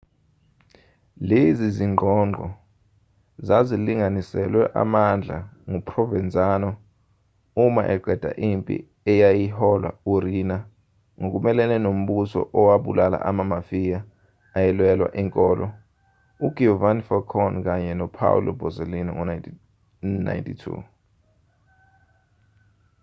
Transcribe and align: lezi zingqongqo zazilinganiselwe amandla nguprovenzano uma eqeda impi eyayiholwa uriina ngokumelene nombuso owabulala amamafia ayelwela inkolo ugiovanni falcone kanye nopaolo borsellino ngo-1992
lezi 1.29 1.67
zingqongqo 1.77 2.47
zazilinganiselwe 3.47 4.63
amandla 4.81 5.37
nguprovenzano 5.69 6.69
uma 7.65 7.81
eqeda 7.95 8.31
impi 8.49 8.75
eyayiholwa 9.11 9.89
uriina 10.13 10.57
ngokumelene 11.21 11.77
nombuso 11.85 12.39
owabulala 12.59 13.17
amamafia 13.29 13.99
ayelwela 14.57 15.07
inkolo 15.21 15.65
ugiovanni 16.45 17.01
falcone 17.09 17.57
kanye 17.67 17.91
nopaolo 17.99 18.49
borsellino 18.59 19.11
ngo-1992 19.17 20.75